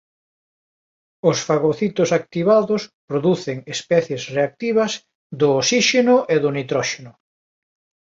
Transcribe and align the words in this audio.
Os 1.29 1.37
fagocitos 1.47 2.09
activados 2.19 2.81
producen 3.09 3.57
especies 3.75 4.21
reactivas 4.35 4.91
do 5.39 5.47
osíxeno 5.61 6.17
e 6.35 6.35
do 6.43 6.49
nitróxeno. 6.57 7.11